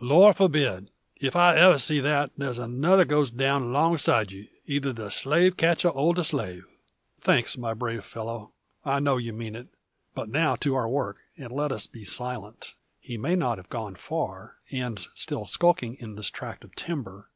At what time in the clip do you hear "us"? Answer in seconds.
11.72-11.86